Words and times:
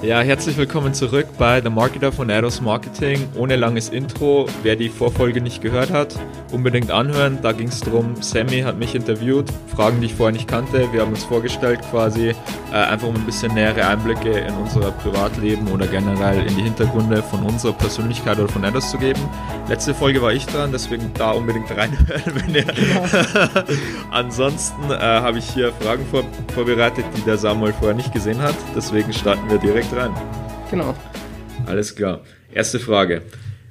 Ja, 0.00 0.20
herzlich 0.20 0.56
willkommen 0.56 0.94
zurück 0.94 1.26
bei 1.38 1.60
The 1.60 1.70
Marketer 1.70 2.12
von 2.12 2.30
Ados 2.30 2.60
Marketing. 2.60 3.28
Ohne 3.34 3.56
langes 3.56 3.88
Intro. 3.88 4.46
Wer 4.62 4.76
die 4.76 4.90
Vorfolge 4.90 5.40
nicht 5.40 5.60
gehört 5.60 5.90
hat, 5.90 6.14
unbedingt 6.52 6.92
anhören. 6.92 7.40
Da 7.42 7.50
ging 7.50 7.66
es 7.66 7.80
darum, 7.80 8.14
Sammy 8.22 8.60
hat 8.60 8.78
mich 8.78 8.94
interviewt, 8.94 9.46
Fragen, 9.74 10.00
die 10.00 10.06
ich 10.06 10.14
vorher 10.14 10.32
nicht 10.32 10.46
kannte. 10.46 10.86
Wir 10.92 11.00
haben 11.00 11.10
uns 11.10 11.24
vorgestellt 11.24 11.80
quasi, 11.90 12.28
äh, 12.28 12.74
einfach 12.74 13.08
um 13.08 13.16
ein 13.16 13.26
bisschen 13.26 13.52
nähere 13.54 13.88
Einblicke 13.88 14.30
in 14.30 14.54
unser 14.54 14.92
Privatleben 14.92 15.66
oder 15.66 15.88
generell 15.88 16.46
in 16.46 16.54
die 16.54 16.62
Hintergründe 16.62 17.20
von 17.20 17.42
unserer 17.42 17.72
Persönlichkeit 17.72 18.38
oder 18.38 18.48
von 18.48 18.64
Ados 18.64 18.92
zu 18.92 18.98
geben. 18.98 19.20
Letzte 19.68 19.94
Folge 19.94 20.22
war 20.22 20.32
ich 20.32 20.46
dran, 20.46 20.70
deswegen 20.70 21.10
da 21.14 21.32
unbedingt 21.32 21.70
reinhören, 21.76 22.22
wenn 22.36 22.54
ihr. 22.54 22.66
Ansonsten 24.12 24.92
äh, 24.92 24.96
habe 24.96 25.38
ich 25.38 25.50
hier 25.50 25.72
Fragen 25.72 26.06
vor 26.06 26.22
vorbereitet, 26.54 27.04
die 27.16 27.22
der 27.22 27.36
Samuel 27.36 27.72
vorher 27.72 27.96
nicht 27.96 28.12
gesehen 28.12 28.40
hat. 28.40 28.54
Deswegen 28.76 29.12
starten 29.12 29.50
wir 29.50 29.58
direkt 29.58 29.87
rein. 29.92 30.12
Genau. 30.70 30.94
Alles 31.66 31.94
klar. 31.94 32.20
Erste 32.52 32.78
Frage. 32.78 33.22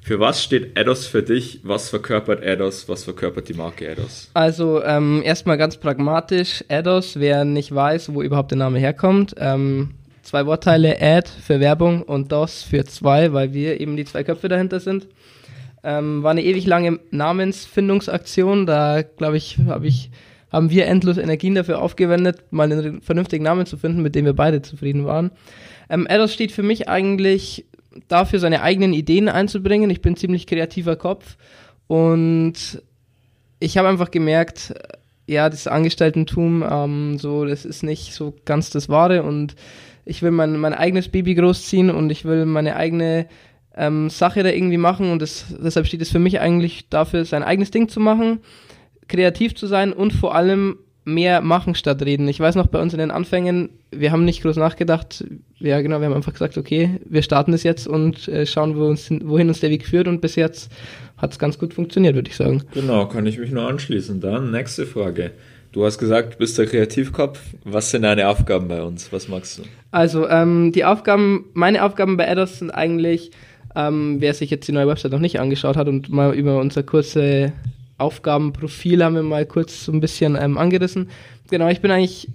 Für 0.02 0.20
was 0.20 0.41
steht 0.41 0.80
Ados 0.80 1.05
für 1.05 1.21
dich? 1.21 1.59
Was 1.63 1.89
verkörpert 1.89 2.45
Ados? 2.45 2.88
Was 2.88 3.03
verkörpert 3.03 3.49
die 3.49 3.53
Marke 3.53 3.91
Ados? 3.91 4.30
Also 4.34 4.81
ähm, 4.84 5.22
erstmal 5.23 5.58
ganz 5.58 5.77
pragmatisch. 5.77 6.63
Ados, 6.70 7.20
wer 7.20 7.44
nicht 7.44 7.75
weiß, 7.75 8.13
wo 8.13 8.22
überhaupt 8.22 8.52
der 8.52 8.58
Name 8.58 8.80
herkommt. 8.80 9.35
Ähm, 9.38 9.95
zwei 10.23 10.45
Wortteile, 10.45 11.02
Ad 11.02 11.30
für 11.45 11.59
Werbung 11.59 12.03
und 12.03 12.31
DOS 12.31 12.63
für 12.63 12.86
zwei, 12.86 13.34
weil 13.34 13.53
wir 13.53 13.81
eben 13.81 13.97
die 13.97 14.05
zwei 14.05 14.23
Köpfe 14.23 14.47
dahinter 14.47 14.80
sind. 14.80 15.08
Ähm, 15.84 16.23
war 16.23 16.31
eine 16.31 16.44
ewig 16.44 16.66
lange 16.66 16.99
Namensfindungsaktion. 17.11 18.66
Da, 18.66 19.02
glaube 19.02 19.38
ich, 19.38 19.58
habe 19.67 19.88
ich 19.88 20.09
haben 20.51 20.69
wir 20.69 20.87
endlos 20.87 21.17
Energien 21.17 21.55
dafür 21.55 21.81
aufgewendet, 21.81 22.43
mal 22.51 22.71
einen 22.71 23.01
vernünftigen 23.01 23.43
Namen 23.43 23.65
zu 23.65 23.77
finden, 23.77 24.01
mit 24.01 24.15
dem 24.15 24.25
wir 24.25 24.33
beide 24.33 24.61
zufrieden 24.61 25.05
waren. 25.05 25.31
Ähm, 25.89 26.07
Ados 26.09 26.33
steht 26.33 26.51
für 26.51 26.63
mich 26.63 26.88
eigentlich 26.88 27.65
dafür, 28.07 28.39
seine 28.39 28.61
eigenen 28.61 28.93
Ideen 28.93 29.29
einzubringen. 29.29 29.89
Ich 29.89 30.02
bin 30.02 30.16
ziemlich 30.16 30.47
kreativer 30.47 30.95
Kopf 30.95 31.38
und 31.88 32.81
ich 33.59 33.77
habe 33.77 33.88
einfach 33.88 34.11
gemerkt, 34.11 34.72
äh, 34.72 34.97
ja, 35.30 35.49
das 35.49 35.67
Angestelltentum, 35.67 36.63
ähm, 36.69 37.17
so, 37.17 37.45
das 37.45 37.66
ist 37.66 37.83
nicht 37.83 38.13
so 38.13 38.33
ganz 38.45 38.69
das 38.69 38.88
Wahre 38.88 39.23
und 39.23 39.55
ich 40.05 40.22
will 40.22 40.31
mein, 40.31 40.57
mein 40.57 40.73
eigenes 40.73 41.09
Baby 41.09 41.35
großziehen 41.35 41.89
und 41.89 42.09
ich 42.09 42.23
will 42.23 42.45
meine 42.45 42.77
eigene 42.77 43.27
ähm, 43.75 44.09
Sache 44.09 44.41
da 44.44 44.50
irgendwie 44.50 44.77
machen 44.77 45.11
und 45.11 45.22
das, 45.22 45.45
deshalb 45.61 45.85
steht 45.85 46.02
es 46.02 46.11
für 46.11 46.19
mich 46.19 46.39
eigentlich 46.39 46.88
dafür, 46.89 47.25
sein 47.25 47.44
eigenes 47.44 47.72
Ding 47.72 47.89
zu 47.89 48.00
machen, 48.00 48.39
kreativ 49.08 49.55
zu 49.55 49.67
sein 49.67 49.94
und 49.94 50.13
vor 50.13 50.36
allem 50.36 50.77
mehr 51.08 51.41
machen 51.41 51.73
statt 51.73 52.03
reden. 52.03 52.27
Ich 52.27 52.39
weiß 52.39 52.55
noch 52.55 52.67
bei 52.67 52.81
uns 52.81 52.94
in 52.94 53.00
den 53.00 53.11
Anfängen, 53.11 53.69
wir 53.91 54.11
haben 54.11 54.25
nicht 54.25 54.41
groß 54.41 54.58
nachgedacht. 54.58 55.23
Ja, 55.58 55.80
genau, 55.81 56.00
wir 56.00 56.08
haben 56.08 56.13
einfach 56.13 56.33
gesagt, 56.33 56.58
okay, 56.58 57.00
wir 57.05 57.22
starten 57.22 57.53
das 57.53 57.63
jetzt 57.63 57.88
und 57.88 58.28
äh, 58.28 58.45
schauen, 58.45 58.78
wo 58.78 58.85
uns, 58.85 59.09
wohin 59.23 59.47
uns 59.47 59.61
der 59.61 59.69
Weg 59.69 59.88
führt. 59.88 60.09
Und 60.09 60.19
bis 60.19 60.35
jetzt 60.35 60.69
hat 61.16 61.31
es 61.31 61.39
ganz 61.39 61.58
gut 61.58 61.73
funktioniert, 61.73 62.16
würde 62.16 62.30
ich 62.30 62.35
sagen. 62.35 62.63
Genau, 62.73 63.08
kann 63.08 63.25
ich 63.25 63.39
mich 63.39 63.52
nur 63.52 63.67
anschließen. 63.67 64.19
Dann 64.19 64.52
nächste 64.52 64.85
Frage. 64.85 65.31
Du 65.72 65.85
hast 65.85 65.97
gesagt, 65.97 66.35
du 66.35 66.38
bist 66.39 66.58
der 66.58 66.66
Kreativkopf. 66.66 67.39
Was 67.63 67.91
sind 67.91 68.02
deine 68.02 68.28
Aufgaben 68.28 68.67
bei 68.67 68.83
uns? 68.83 69.11
Was 69.13 69.30
magst 69.30 69.59
du? 69.59 69.63
Also, 69.91 70.28
ähm, 70.28 70.73
die 70.73 70.83
Aufgaben, 70.83 71.45
meine 71.53 71.83
Aufgaben 71.85 72.17
bei 72.17 72.30
Ados 72.30 72.59
sind 72.59 72.72
eigentlich, 72.72 73.31
ähm, 73.75 74.17
wer 74.19 74.33
sich 74.33 74.50
jetzt 74.50 74.67
die 74.67 74.73
neue 74.73 74.88
Website 74.88 75.11
noch 75.13 75.19
nicht 75.19 75.39
angeschaut 75.39 75.78
hat 75.78 75.88
und 75.88 76.09
mal 76.09 76.33
über 76.35 76.59
unser 76.59 76.83
kurze 76.83 77.53
Aufgabenprofil 77.98 79.03
haben 79.03 79.16
wir 79.16 79.23
mal 79.23 79.45
kurz 79.45 79.86
so 79.86 79.92
ein 79.92 80.00
bisschen 80.00 80.38
ähm, 80.40 80.58
angerissen. 80.58 81.09
Genau, 81.50 81.67
ich 81.70 81.81
bin 81.81 81.92
eigentlich 81.92 82.30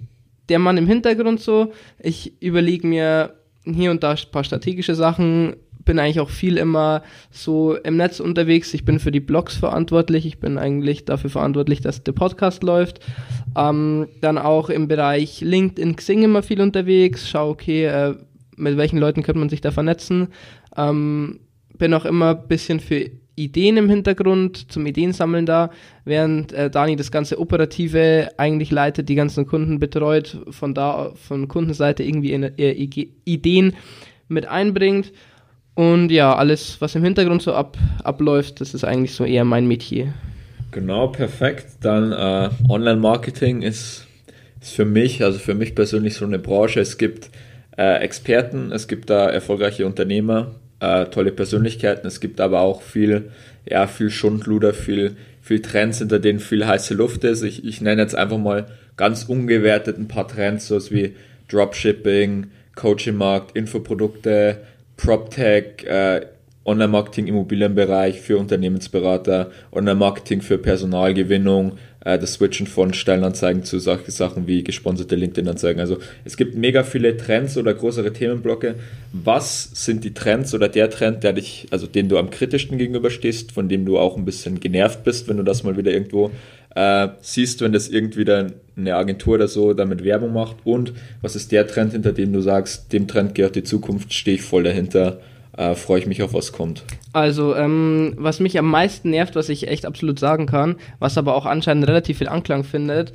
der 0.49 0.59
Mann 0.59 0.77
im 0.77 0.87
Hintergrund 0.87 1.39
so. 1.39 1.71
Ich 1.99 2.41
überlege 2.41 2.85
mir 2.85 3.33
hier 3.63 3.91
und 3.91 4.03
da 4.03 4.11
ein 4.11 4.31
paar 4.31 4.43
strategische 4.43 4.95
Sachen, 4.95 5.55
bin 5.85 5.99
eigentlich 5.99 6.19
auch 6.19 6.29
viel 6.29 6.57
immer 6.57 7.03
so 7.31 7.75
im 7.75 7.97
Netz 7.97 8.19
unterwegs. 8.19 8.73
Ich 8.73 8.85
bin 8.85 8.99
für 8.99 9.11
die 9.11 9.19
Blogs 9.19 9.55
verantwortlich. 9.55 10.25
Ich 10.25 10.39
bin 10.39 10.57
eigentlich 10.57 11.05
dafür 11.05 11.29
verantwortlich, 11.29 11.81
dass 11.81 12.03
der 12.03 12.13
Podcast 12.13 12.63
läuft. 12.63 12.99
Ähm, 13.57 14.07
dann 14.21 14.37
auch 14.37 14.69
im 14.69 14.87
Bereich 14.87 15.41
LinkedIn, 15.41 15.95
Xing 15.95 16.23
immer 16.23 16.43
viel 16.43 16.61
unterwegs. 16.61 17.29
Schau, 17.29 17.49
okay, 17.49 17.85
äh, 17.85 18.15
mit 18.55 18.77
welchen 18.77 18.99
Leuten 18.99 19.23
könnte 19.23 19.39
man 19.39 19.49
sich 19.49 19.61
da 19.61 19.71
vernetzen. 19.71 20.29
Ähm, 20.77 21.39
bin 21.77 21.93
auch 21.93 22.05
immer 22.05 22.29
ein 22.31 22.47
bisschen 22.47 22.79
für 22.79 23.09
Ideen 23.35 23.77
im 23.77 23.89
Hintergrund, 23.89 24.71
zum 24.71 24.85
Ideensammeln 24.85 25.45
da, 25.45 25.71
während 26.05 26.53
äh, 26.53 26.69
Dani 26.69 26.95
das 26.95 27.11
ganze 27.11 27.39
Operative 27.39 28.29
eigentlich 28.37 28.71
leitet, 28.71 29.09
die 29.09 29.15
ganzen 29.15 29.47
Kunden 29.47 29.79
betreut, 29.79 30.37
von 30.49 30.73
da, 30.73 31.11
von 31.15 31.47
Kundenseite 31.47 32.03
irgendwie 32.03 32.33
in, 32.33 32.43
äh, 32.43 32.71
Ideen 33.25 33.73
mit 34.27 34.45
einbringt. 34.45 35.11
Und 35.75 36.11
ja, 36.11 36.35
alles, 36.35 36.79
was 36.79 36.93
im 36.93 37.03
Hintergrund 37.03 37.41
so 37.41 37.53
ab, 37.53 37.77
abläuft, 38.03 38.61
das 38.61 38.75
ist 38.75 38.83
eigentlich 38.83 39.15
so 39.15 39.25
eher 39.25 39.43
mein 39.43 39.67
Metier. 39.67 40.13
Genau, 40.71 41.07
perfekt. 41.07 41.65
Dann 41.81 42.11
äh, 42.11 42.49
Online-Marketing 42.69 43.63
ist, 43.63 44.05
ist 44.61 44.73
für 44.73 44.85
mich, 44.85 45.23
also 45.23 45.39
für 45.39 45.55
mich 45.55 45.73
persönlich 45.73 46.15
so 46.15 46.25
eine 46.25 46.37
Branche. 46.39 46.79
Es 46.79 46.99
gibt 46.99 47.31
äh, 47.77 47.97
Experten, 48.03 48.71
es 48.71 48.87
gibt 48.87 49.09
da 49.09 49.29
erfolgreiche 49.29 49.85
Unternehmer, 49.85 50.55
äh, 50.83 51.05
tolle 51.05 51.31
Persönlichkeiten. 51.31 52.05
Es 52.05 52.19
gibt 52.19 52.41
aber 52.41 52.59
auch 52.59 52.81
viel, 52.81 53.31
ja, 53.65 53.87
viel 53.87 54.09
Schundluder, 54.09 54.73
viel, 54.73 55.15
viel 55.41 55.61
Trends, 55.61 55.99
hinter 55.99 56.19
denen 56.19 56.39
viel 56.39 56.67
heiße 56.67 56.93
Luft 56.93 57.23
ist. 57.23 57.41
Ich, 57.41 57.63
ich 57.63 57.79
nenne 57.79 58.01
jetzt 58.01 58.15
einfach 58.15 58.37
mal 58.37 58.65
ganz 58.97 59.23
ungewertet 59.23 59.97
ein 59.97 60.09
paar 60.09 60.27
Trends, 60.27 60.67
so 60.67 60.79
wie 60.91 61.15
Dropshipping, 61.47 62.47
Coaching-Markt, 62.75 63.55
Infoprodukte, 63.55 64.57
PropTech, 64.97 65.85
äh, 65.85 66.25
Online-Marketing, 66.65 67.27
Immobilienbereich 67.27 68.21
für 68.21 68.37
Unternehmensberater, 68.37 69.51
Online-Marketing 69.71 70.41
für 70.41 70.57
Personalgewinnung, 70.57 71.73
äh, 72.05 72.17
das 72.17 72.33
Switchen 72.33 72.67
von 72.67 72.93
Stellenanzeigen 72.93 73.63
zu 73.63 73.79
solchen 73.79 74.11
Sachen 74.11 74.47
wie 74.47 74.63
gesponserte 74.63 75.15
LinkedIn-Anzeigen. 75.15 75.79
Also 75.79 75.97
es 76.23 76.37
gibt 76.37 76.55
mega 76.55 76.83
viele 76.83 77.17
Trends 77.17 77.57
oder 77.57 77.73
größere 77.73 78.13
Themenblöcke. 78.13 78.75
Was 79.11 79.71
sind 79.73 80.03
die 80.03 80.13
Trends 80.13 80.53
oder 80.53 80.69
der 80.69 80.89
Trend, 80.89 81.23
der 81.23 81.33
dich, 81.33 81.67
also 81.71 81.87
dem 81.87 82.07
du 82.07 82.17
am 82.17 82.29
kritischsten 82.29 82.77
gegenüberstehst, 82.77 83.51
von 83.51 83.67
dem 83.67 83.85
du 83.85 83.97
auch 83.99 84.15
ein 84.15 84.25
bisschen 84.25 84.59
genervt 84.59 85.03
bist, 85.03 85.27
wenn 85.27 85.37
du 85.37 85.43
das 85.43 85.63
mal 85.63 85.75
wieder 85.75 85.91
irgendwo 85.91 86.31
äh, 86.75 87.09
siehst, 87.21 87.61
wenn 87.61 87.73
das 87.73 87.89
irgendwie 87.89 88.25
dann 88.25 88.53
eine 88.75 88.95
Agentur 88.95 89.35
oder 89.35 89.47
so 89.47 89.73
damit 89.73 90.03
Werbung 90.03 90.33
macht? 90.33 90.57
Und 90.63 90.93
was 91.21 91.35
ist 91.35 91.51
der 91.51 91.67
Trend, 91.67 91.91
hinter 91.91 92.13
dem 92.13 92.31
du 92.31 92.41
sagst, 92.41 92.93
dem 92.93 93.07
Trend 93.07 93.35
gehört 93.35 93.55
die 93.55 93.63
Zukunft, 93.63 94.13
stehe 94.13 94.35
ich 94.35 94.41
voll 94.41 94.63
dahinter? 94.63 95.19
Äh, 95.57 95.75
freue 95.75 95.99
ich 95.99 96.07
mich 96.07 96.23
auf, 96.23 96.33
was 96.33 96.51
kommt. 96.51 96.83
Also, 97.13 97.55
ähm, 97.55 98.13
was 98.17 98.39
mich 98.39 98.57
am 98.57 98.69
meisten 98.69 99.11
nervt, 99.11 99.35
was 99.35 99.49
ich 99.49 99.67
echt 99.67 99.85
absolut 99.85 100.19
sagen 100.19 100.45
kann, 100.45 100.75
was 100.99 101.17
aber 101.17 101.35
auch 101.35 101.45
anscheinend 101.45 101.87
relativ 101.87 102.17
viel 102.17 102.27
Anklang 102.27 102.63
findet, 102.63 103.13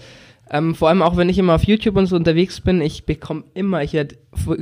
ähm, 0.51 0.75
vor 0.75 0.89
allem 0.89 1.03
auch 1.03 1.17
wenn 1.17 1.29
ich 1.29 1.39
immer 1.39 1.55
auf 1.55 1.65
YouTube 1.65 1.97
und 1.97 2.07
so 2.07 2.17
unterwegs 2.17 2.61
bin, 2.61 2.81
ich 2.81 3.05
bekomme 3.05 3.45
immer, 3.55 3.83
ich 3.83 3.93
werde 3.93 4.17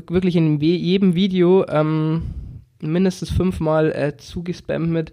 wirklich 0.09 0.37
in 0.37 0.61
jedem 0.61 1.15
Video 1.15 1.65
ähm, 1.69 2.23
mindestens 2.81 3.31
fünfmal 3.31 3.93
äh, 3.93 4.17
zugespammt 4.17 4.91
mit, 4.91 5.13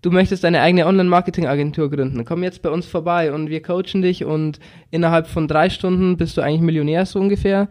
du 0.00 0.10
möchtest 0.10 0.42
deine 0.42 0.60
eigene 0.60 0.86
Online-Marketing-Agentur 0.86 1.90
gründen, 1.90 2.24
komm 2.24 2.42
jetzt 2.42 2.62
bei 2.62 2.70
uns 2.70 2.86
vorbei 2.86 3.32
und 3.32 3.48
wir 3.48 3.62
coachen 3.62 4.02
dich 4.02 4.24
und 4.24 4.58
innerhalb 4.90 5.28
von 5.28 5.46
drei 5.46 5.70
Stunden 5.70 6.16
bist 6.16 6.36
du 6.36 6.40
eigentlich 6.40 6.62
Millionär 6.62 7.06
so 7.06 7.20
ungefähr. 7.20 7.68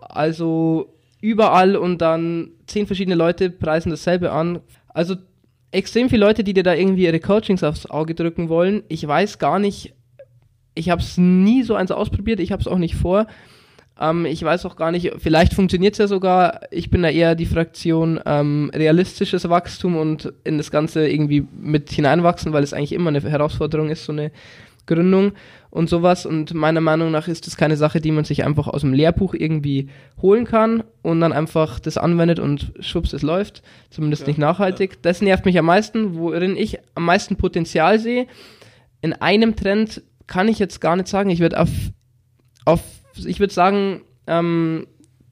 Also 0.00 0.95
überall 1.26 1.74
und 1.76 1.98
dann 1.98 2.50
zehn 2.66 2.86
verschiedene 2.86 3.16
Leute 3.16 3.50
preisen 3.50 3.90
dasselbe 3.90 4.30
an. 4.30 4.60
Also 4.88 5.16
extrem 5.72 6.08
viele 6.08 6.24
Leute, 6.24 6.44
die 6.44 6.54
dir 6.54 6.62
da 6.62 6.72
irgendwie 6.74 7.04
ihre 7.04 7.18
Coachings 7.18 7.64
aufs 7.64 7.86
Auge 7.86 8.14
drücken 8.14 8.48
wollen. 8.48 8.84
Ich 8.88 9.06
weiß 9.06 9.40
gar 9.40 9.58
nicht, 9.58 9.94
ich 10.74 10.88
habe 10.88 11.02
es 11.02 11.18
nie 11.18 11.64
so 11.64 11.74
eins 11.74 11.90
ausprobiert, 11.90 12.38
ich 12.38 12.52
habe 12.52 12.60
es 12.60 12.68
auch 12.68 12.78
nicht 12.78 12.94
vor. 12.94 13.26
Ähm, 14.00 14.24
ich 14.24 14.40
weiß 14.40 14.66
auch 14.66 14.76
gar 14.76 14.92
nicht, 14.92 15.14
vielleicht 15.18 15.54
funktioniert 15.54 15.94
es 15.94 15.98
ja 15.98 16.06
sogar. 16.06 16.60
Ich 16.70 16.90
bin 16.90 17.02
da 17.02 17.08
eher 17.08 17.34
die 17.34 17.46
Fraktion 17.46 18.20
ähm, 18.24 18.70
realistisches 18.72 19.48
Wachstum 19.48 19.96
und 19.96 20.32
in 20.44 20.58
das 20.58 20.70
Ganze 20.70 21.08
irgendwie 21.08 21.44
mit 21.60 21.90
hineinwachsen, 21.90 22.52
weil 22.52 22.62
es 22.62 22.72
eigentlich 22.72 22.92
immer 22.92 23.08
eine 23.08 23.20
Herausforderung 23.20 23.90
ist, 23.90 24.04
so 24.04 24.12
eine 24.12 24.30
Gründung 24.86 25.32
und 25.70 25.88
sowas. 25.88 26.26
Und 26.26 26.54
meiner 26.54 26.80
Meinung 26.80 27.10
nach 27.10 27.28
ist 27.28 27.46
das 27.46 27.56
keine 27.56 27.76
Sache, 27.76 28.00
die 28.00 28.12
man 28.12 28.24
sich 28.24 28.44
einfach 28.44 28.68
aus 28.68 28.80
dem 28.80 28.94
Lehrbuch 28.94 29.34
irgendwie 29.34 29.88
holen 30.20 30.44
kann 30.44 30.84
und 31.02 31.20
dann 31.20 31.32
einfach 31.32 31.78
das 31.80 31.98
anwendet 31.98 32.38
und 32.38 32.72
schubs, 32.80 33.12
es 33.12 33.22
läuft. 33.22 33.62
Zumindest 33.90 34.22
ja, 34.22 34.28
nicht 34.28 34.38
nachhaltig. 34.38 34.92
Ja. 34.92 34.98
Das 35.02 35.20
nervt 35.20 35.44
mich 35.44 35.58
am 35.58 35.66
meisten, 35.66 36.16
worin 36.16 36.56
ich 36.56 36.78
am 36.94 37.04
meisten 37.04 37.36
Potenzial 37.36 37.98
sehe. 37.98 38.26
In 39.00 39.12
einem 39.12 39.56
Trend 39.56 40.02
kann 40.26 40.48
ich 40.48 40.58
jetzt 40.58 40.80
gar 40.80 40.96
nicht 40.96 41.08
sagen. 41.08 41.30
Ich 41.30 41.40
würde 41.40 41.60
auf, 41.60 41.70
auf, 42.64 42.80
ich 43.24 43.40
würde 43.40 43.52
sagen, 43.52 44.02
ähm, 44.26 44.86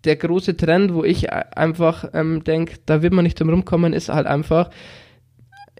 der 0.04 0.16
große 0.16 0.56
Trend, 0.56 0.94
wo 0.94 1.02
ich 1.02 1.32
einfach 1.32 2.10
ähm, 2.12 2.44
denke, 2.44 2.76
da 2.86 3.02
wird 3.02 3.12
man 3.12 3.24
nicht 3.24 3.40
drum 3.40 3.48
rumkommen, 3.48 3.92
ist 3.92 4.08
halt 4.08 4.26
einfach, 4.26 4.70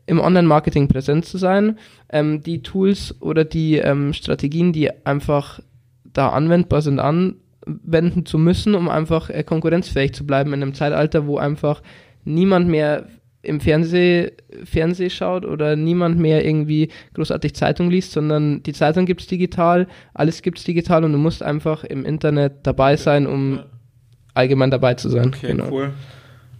im 0.06 0.20
Online-Marketing 0.20 0.88
präsent 0.88 1.24
zu 1.24 1.38
sein, 1.38 1.78
ähm, 2.10 2.42
die 2.42 2.62
Tools 2.62 3.20
oder 3.20 3.44
die 3.44 3.76
ähm, 3.76 4.12
Strategien, 4.12 4.72
die 4.72 4.90
einfach 5.06 5.60
da 6.04 6.28
anwendbar 6.28 6.82
sind, 6.82 6.98
an 6.98 7.36
wenden 7.66 8.26
zu 8.26 8.38
müssen, 8.38 8.74
um 8.74 8.88
einfach 8.88 9.30
äh, 9.30 9.42
konkurrenzfähig 9.42 10.12
zu 10.12 10.26
bleiben 10.26 10.52
in 10.52 10.62
einem 10.62 10.74
Zeitalter, 10.74 11.26
wo 11.26 11.38
einfach 11.38 11.82
niemand 12.24 12.68
mehr 12.68 13.06
im 13.42 13.60
Fernseh, 13.60 14.32
Fernseh 14.64 15.10
schaut 15.10 15.44
oder 15.44 15.76
niemand 15.76 16.18
mehr 16.18 16.44
irgendwie 16.44 16.88
großartig 17.12 17.54
Zeitung 17.54 17.90
liest, 17.90 18.12
sondern 18.12 18.62
die 18.62 18.72
Zeitung 18.72 19.04
gibt 19.04 19.20
es 19.20 19.26
digital, 19.26 19.86
alles 20.14 20.42
gibt 20.42 20.58
es 20.58 20.64
digital 20.64 21.04
und 21.04 21.12
du 21.12 21.18
musst 21.18 21.42
einfach 21.42 21.84
im 21.84 22.04
Internet 22.06 22.54
dabei 22.62 22.96
sein, 22.96 23.26
um 23.26 23.60
allgemein 24.32 24.70
dabei 24.70 24.94
zu 24.94 25.08
sein. 25.10 25.28
Okay, 25.28 25.48
genau. 25.48 25.70
cool. 25.70 25.92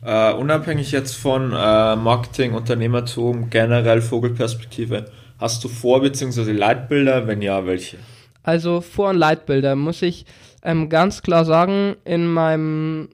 Uh, 0.07 0.37
unabhängig 0.39 0.93
jetzt 0.93 1.15
von 1.15 1.53
uh, 1.53 1.97
Marketing, 1.97 2.53
Unternehmertum, 2.53 3.49
generell 3.49 4.03
Vogelperspektive, 4.03 5.07
hast 5.39 5.65
du 5.65 5.69
Vor- 5.69 6.03
bzw. 6.03 6.53
Leitbilder? 6.53 7.27
Wenn 7.27 7.41
ja, 7.41 7.65
welche? 7.65 7.97
Also 8.43 8.83
Vor- 8.83 9.11
und 9.11 9.17
Leitbilder 9.17 9.77
muss 9.77 10.03
ich 10.03 10.27
ähm, 10.63 10.91
ganz 10.91 11.23
klar 11.23 11.47
sagen, 11.47 11.97
in 12.05 12.27
meinem 12.27 13.09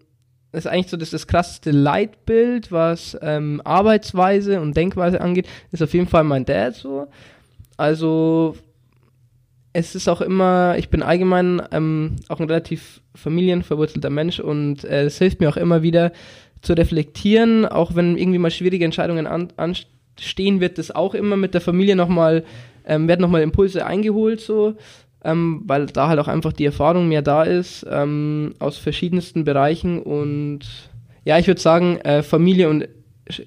ist 0.53 0.67
eigentlich 0.67 0.89
so 0.91 0.97
das, 0.97 1.11
das 1.11 1.29
krasseste 1.29 1.71
Leitbild, 1.71 2.73
was 2.73 3.17
ähm, 3.23 3.63
Arbeitsweise 3.65 4.61
und 4.61 4.77
Denkweise 4.77 5.21
angeht, 5.21 5.49
ist 5.71 5.83
auf 5.85 5.95
jeden 5.95 6.09
Fall 6.09 6.25
mein 6.25 6.45
Dad 6.45 6.75
so. 6.75 7.07
Also 7.77 8.57
es 9.73 9.95
ist 9.95 10.09
auch 10.09 10.21
immer, 10.21 10.75
ich 10.77 10.89
bin 10.89 11.03
allgemein 11.03 11.63
ähm, 11.71 12.17
auch 12.29 12.41
ein 12.41 12.49
relativ 12.49 13.01
familienverwurzelter 13.15 14.11
Mensch 14.11 14.41
und 14.41 14.85
äh, 14.85 15.05
es 15.05 15.19
hilft 15.19 15.41
mir 15.41 15.49
auch 15.49 15.57
immer 15.57 15.83
wieder 15.83 16.11
zu 16.63 16.75
reflektieren, 16.75 17.67
auch 17.67 17.95
wenn 17.95 18.17
irgendwie 18.17 18.39
mal 18.39 18.51
schwierige 18.51 18.85
Entscheidungen 18.85 19.27
an, 19.27 19.53
anstehen, 19.57 20.61
wird 20.61 20.79
das 20.79 20.91
auch 20.91 21.15
immer 21.15 21.37
mit 21.37 21.55
der 21.55 21.61
Familie 21.61 21.97
nochmal, 21.97 22.45
ähm, 22.87 23.09
werden 23.09 23.21
nochmal 23.21 23.43
Impulse 23.43 23.87
eingeholt 23.87 24.41
so 24.41 24.77
ähm, 25.25 25.63
weil 25.67 25.87
da 25.87 26.09
halt 26.09 26.19
auch 26.19 26.29
einfach 26.29 26.53
die 26.53 26.65
Erfahrung 26.65 27.09
mehr 27.09 27.23
da 27.23 27.43
ist 27.43 27.87
ähm, 27.91 28.55
aus 28.59 28.79
verschiedensten 28.79 29.45
Bereichen 29.45 30.01
und 30.01 30.61
ja, 31.25 31.39
ich 31.39 31.47
würde 31.47 31.61
sagen, 31.61 31.99
äh, 31.99 32.23
Familie 32.23 32.69
und 32.69 32.89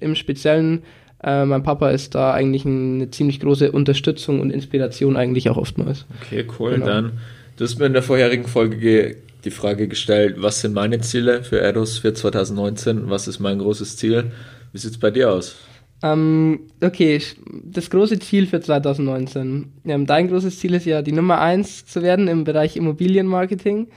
im 0.00 0.14
Speziellen 0.14 0.84
äh, 1.22 1.44
mein 1.44 1.62
Papa 1.62 1.90
ist 1.90 2.14
da 2.14 2.32
eigentlich 2.32 2.64
eine 2.64 3.10
ziemlich 3.10 3.40
große 3.40 3.72
Unterstützung 3.72 4.40
und 4.40 4.50
Inspiration 4.50 5.16
eigentlich 5.16 5.50
auch 5.50 5.56
oftmals. 5.56 6.06
Okay, 6.22 6.46
cool. 6.58 6.74
Genau. 6.74 6.86
Dann, 6.86 7.12
du 7.56 7.64
hast 7.64 7.78
mir 7.78 7.86
in 7.86 7.92
der 7.92 8.02
vorherigen 8.02 8.46
Folge 8.46 9.16
die 9.44 9.50
Frage 9.50 9.88
gestellt, 9.88 10.36
was 10.38 10.60
sind 10.60 10.74
meine 10.74 11.00
Ziele 11.00 11.42
für 11.42 11.60
Eros 11.60 11.98
für 11.98 12.14
2019? 12.14 13.10
Was 13.10 13.28
ist 13.28 13.40
mein 13.40 13.58
großes 13.58 13.96
Ziel? 13.96 14.32
Wie 14.72 14.78
sieht 14.78 14.92
es 14.92 14.98
bei 14.98 15.10
dir 15.10 15.30
aus? 15.32 15.56
Ähm, 16.02 16.60
okay, 16.82 17.20
das 17.64 17.88
große 17.88 18.18
Ziel 18.18 18.46
für 18.46 18.60
2019. 18.60 19.72
Ähm, 19.84 20.06
dein 20.06 20.28
großes 20.28 20.58
Ziel 20.58 20.74
ist 20.74 20.84
ja, 20.84 21.00
die 21.02 21.12
Nummer 21.12 21.40
1 21.40 21.86
zu 21.86 22.02
werden 22.02 22.28
im 22.28 22.44
Bereich 22.44 22.76
Immobilienmarketing. 22.76 23.88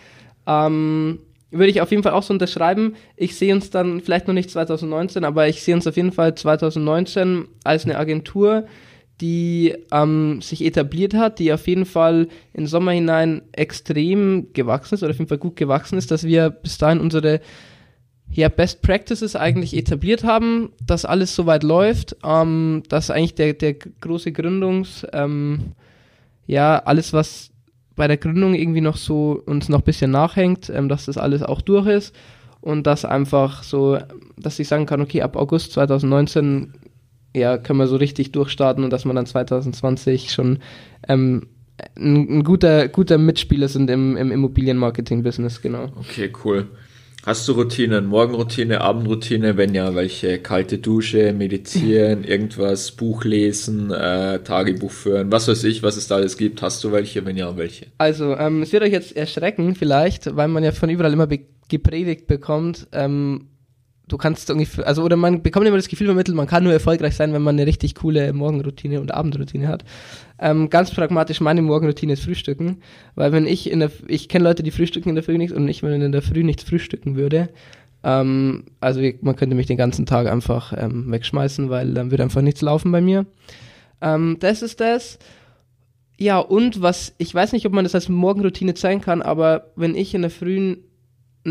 Ähm, 0.46 1.20
würde 1.52 1.70
ich 1.70 1.82
auf 1.82 1.92
jeden 1.92 2.04
Fall 2.04 2.14
auch 2.14 2.24
so 2.24 2.34
unterschreiben. 2.34 2.96
Ich 3.16 3.36
sehe 3.36 3.54
uns 3.54 3.70
dann 3.70 4.02
vielleicht 4.02 4.28
noch 4.28 4.34
nicht 4.34 4.52
2019, 4.52 5.24
aber 5.24 5.48
ich 5.48 5.64
sehe 5.64 5.76
uns 5.76 5.88
auf 5.88 5.96
jeden 5.96 6.12
Fall 6.12 6.36
2019 6.36 7.48
als 7.64 7.86
eine 7.86 7.98
Agentur, 7.98 8.66
die 9.22 9.76
ähm, 9.92 10.42
sich 10.42 10.64
etabliert 10.64 11.14
hat, 11.14 11.40
die 11.40 11.52
auf 11.52 11.68
jeden 11.68 11.86
Fall 11.86 12.28
in 12.54 12.68
Sommer 12.68 12.92
hinein 12.92 13.42
extrem 13.52 14.48
gewachsen 14.54 14.96
ist 14.96 15.04
oder 15.04 15.12
auf 15.12 15.18
jeden 15.18 15.30
Fall 15.30 15.40
gut 15.40 15.56
gewachsen 15.56 15.98
ist, 15.98 16.12
dass 16.12 16.24
wir 16.24 16.50
bis 16.50 16.78
dahin 16.78 17.00
unsere 17.00 17.42
ja, 18.30 18.50
Best 18.50 18.82
Practices 18.82 19.36
eigentlich 19.36 19.76
etabliert 19.76 20.24
haben, 20.24 20.70
dass 20.86 21.06
alles 21.06 21.36
soweit 21.36 21.64
läuft, 21.64 22.16
ähm, 22.24 22.84
dass 22.90 23.10
eigentlich 23.10 23.36
der, 23.36 23.54
der 23.54 23.74
große 23.74 24.32
Gründungs, 24.32 25.06
ähm, 25.14 25.74
ja, 26.46 26.78
alles, 26.78 27.14
was 27.14 27.52
bei 27.96 28.08
der 28.08 28.18
Gründung 28.18 28.54
irgendwie 28.54 28.82
noch 28.82 28.98
so 28.98 29.42
uns 29.46 29.70
noch 29.70 29.80
ein 29.80 29.86
bisschen 29.86 30.12
nachhängt, 30.12 30.70
ähm, 30.70 30.90
dass 30.90 31.06
das 31.06 31.18
alles 31.18 31.42
auch 31.42 31.62
durch 31.62 31.88
ist 31.88 32.16
und 32.62 32.86
dass 32.86 33.06
einfach 33.06 33.64
so, 33.64 33.98
dass 34.38 34.60
ich 34.60 34.68
sagen 34.68 34.86
kann, 34.86 35.02
okay, 35.02 35.22
ab 35.22 35.36
August 35.36 35.72
2019 35.74 36.74
ja, 37.36 37.58
können 37.58 37.80
wir 37.80 37.88
so 37.88 37.96
richtig 37.96 38.32
durchstarten 38.32 38.84
und 38.84 38.92
dass 38.92 39.06
wir 39.06 39.14
dann 39.14 39.26
2020 39.26 40.32
schon 40.32 40.60
ähm, 41.08 41.48
ein, 41.96 42.40
ein, 42.40 42.44
guter, 42.44 42.88
guter 42.88 43.18
Mitspieler 43.18 43.68
sind 43.68 43.90
im, 43.90 44.18
im 44.18 44.32
Immobilienmarketing-Business, 44.32 45.62
genau. 45.62 45.92
Okay, 45.98 46.32
cool. 46.44 46.68
Hast 47.28 47.46
du 47.50 47.52
Routinen? 47.52 48.06
Morgenroutine, 48.06 48.80
Abendroutine? 48.80 49.58
Wenn 49.58 49.76
ja, 49.76 49.94
welche? 49.96 50.40
Kalte 50.40 50.78
Dusche, 50.78 51.34
meditieren, 51.34 52.24
irgendwas, 52.24 52.92
Buch 52.92 53.26
lesen, 53.26 53.92
äh, 53.92 54.40
Tagebuch 54.40 54.92
führen, 54.92 55.30
was 55.30 55.50
weiß 55.50 55.66
ich, 55.66 55.84
was 55.84 55.98
es 55.98 56.08
da 56.08 56.16
alles 56.16 56.38
gibt. 56.38 56.62
Hast 56.62 56.82
du 56.86 56.94
welche? 56.94 57.26
Wenn 57.26 57.36
ja, 57.36 57.58
welche? 57.58 57.88
Also, 57.98 58.38
ähm, 58.38 58.62
es 58.62 58.72
wird 58.72 58.84
euch 58.84 58.94
jetzt 58.94 59.16
erschrecken 59.18 59.76
vielleicht, 59.76 60.38
weil 60.38 60.48
man 60.48 60.64
ja 60.64 60.72
von 60.72 60.90
überall 60.90 61.12
immer 61.12 61.28
gepredigt 61.68 62.28
bekommt, 62.28 62.88
ähm, 62.94 63.48
du 64.08 64.18
kannst 64.18 64.50
irgendwie, 64.50 64.84
also 64.84 65.04
oder 65.04 65.16
man 65.16 65.42
bekommt 65.42 65.68
immer 65.68 65.78
das 65.78 65.90
Gefühl 65.90 66.08
vermittelt, 66.08 66.36
man 66.36 66.48
kann 66.48 66.64
nur 66.64 66.74
erfolgreich 66.74 67.16
sein, 67.16 67.34
wenn 67.34 67.42
man 67.42 67.56
eine 67.56 67.68
richtig 67.68 67.96
coole 67.96 68.32
Morgenroutine 68.34 69.02
und 69.02 69.14
Abendroutine 69.14 69.68
hat. 69.68 69.84
Ähm, 70.40 70.70
ganz 70.70 70.92
pragmatisch, 70.92 71.42
meine 71.42 71.62
Morgenroutine 71.62 72.14
ist 72.14 72.24
Frühstücken, 72.24 72.82
weil 73.16 73.32
wenn 73.32 73.46
ich 73.46 73.70
in 73.70 73.80
der, 73.80 73.92
ich 74.08 74.30
kenne 74.30 74.46
Leute, 74.46 74.64
die 74.64 74.72
frühstücken 74.72 75.10
in 75.10 75.16
der 75.16 75.24
Früh 75.24 75.38
nichts 75.38 75.56
und 75.56 75.68
ich, 75.68 75.84
wenn 75.84 76.02
in 76.02 76.12
der 76.12 76.22
Früh 76.22 76.44
nichts 76.44 76.64
frühstücken 76.64 77.16
würde, 77.16 77.50
ähm, 78.04 78.66
also 78.80 79.02
man 79.22 79.36
könnte 79.36 79.56
mich 79.56 79.66
den 79.66 79.78
ganzen 79.78 80.06
Tag 80.06 80.28
einfach 80.28 80.74
ähm, 80.78 81.12
wegschmeißen, 81.12 81.70
weil 81.70 81.94
dann 81.94 82.12
würde 82.12 82.24
einfach 82.24 82.42
nichts 82.42 82.62
laufen 82.62 82.92
bei 82.92 83.02
mir. 83.02 83.26
Ähm, 84.02 84.38
das 84.40 84.62
ist 84.62 84.80
das. 84.80 85.20
Ja, 86.20 86.40
und 86.40 86.82
was, 86.82 87.14
ich 87.18 87.34
weiß 87.34 87.52
nicht, 87.52 87.66
ob 87.66 87.74
man 87.74 87.84
das 87.84 87.94
als 87.94 88.10
Morgenroutine 88.10 88.74
zeigen 88.74 89.02
kann, 89.02 89.22
aber 89.22 89.72
wenn 89.76 89.96
ich 89.96 90.16
in 90.16 90.22
der 90.22 90.32
frühen 90.32 90.78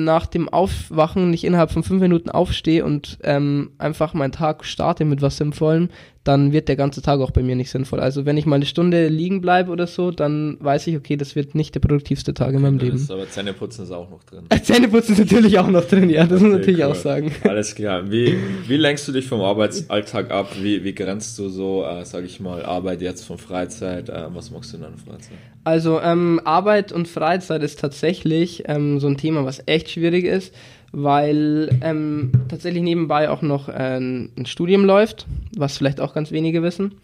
nach 0.05 0.27
dem 0.27 0.49
Aufwachen 0.49 1.31
nicht 1.31 1.45
innerhalb 1.45 1.71
von 1.71 1.83
fünf 1.83 2.01
Minuten 2.01 2.31
aufstehe 2.31 2.85
und 2.85 3.19
ähm, 3.23 3.73
einfach 3.79 4.15
meinen 4.15 4.33
Tag 4.33 4.65
starte 4.65 5.05
mit 5.05 5.23
was 5.23 5.39
Sinnvollem, 5.39 5.89
dann 6.27 6.53
wird 6.53 6.69
der 6.69 6.77
ganze 6.77 7.03
Tag 7.03 7.21
auch 7.21 7.31
bei 7.31 7.43
mir 7.43 7.55
nicht 7.55 7.71
sinnvoll. 7.71 8.01
Also 8.01 8.27
wenn 8.27 8.37
ich 8.37 8.47
mal 8.47 8.57
eine 8.57 8.67
Stunde 8.67 9.09
liegen 9.09 9.41
bleibe 9.41 9.71
oder 9.71 9.87
so, 9.87 10.11
dann 10.11 10.57
weiß 10.61 10.87
ich, 10.89 10.97
okay, 10.97 11.17
das 11.17 11.37
wird 11.37 11.55
nicht 11.55 11.75
der 11.75 11.81
produktivste 11.81 12.35
Tag 12.35 12.55
in 12.55 12.63
meinem 12.63 12.79
Leben. 12.79 12.97
Ist, 12.97 13.11
aber 13.11 13.29
Zähneputzen 13.29 13.85
ist 13.85 13.93
auch 13.93 14.11
noch 14.11 14.25
drin. 14.25 14.45
Zähneputzen 14.63 15.15
ist 15.15 15.21
natürlich 15.21 15.59
auch 15.59 15.69
noch 15.69 15.85
drin, 15.85 16.11
ja, 16.11 16.25
das 16.25 16.33
okay, 16.33 16.35
muss 16.35 16.43
man 16.43 16.61
natürlich 16.61 16.81
cool. 16.81 16.91
auch 16.91 16.95
sagen. 16.97 17.33
Alles 17.45 17.75
klar. 17.75 18.11
Wie, 18.11 18.37
wie 18.67 18.77
lenkst 18.77 19.07
du 19.07 19.13
dich 19.13 19.27
vom 19.27 19.41
Arbeitsalltag 19.41 20.31
ab? 20.31 20.51
Wie, 20.61 20.83
wie 20.83 20.95
grenzt 20.95 21.39
du 21.39 21.49
so, 21.49 21.85
äh, 21.85 22.05
sag 22.05 22.25
ich 22.25 22.41
mal, 22.41 22.65
Arbeit 22.65 23.03
jetzt 23.03 23.25
von 23.25 23.39
Freizeit? 23.39 24.09
Äh, 24.09 24.25
was 24.35 24.51
machst 24.51 24.73
du 24.73 24.79
in 24.79 24.83
deiner 24.83 24.99
Freizeit? 24.99 25.39
Also 25.63 26.01
ähm, 26.01 26.41
Arbeit 26.45 26.93
und 26.93 27.09
Freizeit 27.09 27.63
ist 27.63 27.81
tatsächlich 27.81 28.65
ähm, 28.67 29.01
so 29.01 29.07
ein 29.07 29.17
Thema, 29.17 29.45
was 29.45 29.63
echt 29.67 29.91
schwierig 29.91 30.25
ist 30.25 30.55
weil 30.93 31.69
ähm, 31.83 32.33
tatsächlich 32.49 32.83
nebenbei 32.83 33.31
auch 33.31 33.43
noch 33.43 33.69
ein, 33.69 34.31
ein 34.37 34.47
Studium 34.47 34.85
läuft, 34.85 35.27
was 35.57 35.77
vielleicht 35.77 36.01
auch 36.01 36.15
ganz 36.15 36.31
wenige 36.31 36.63
wissen. 36.63 36.95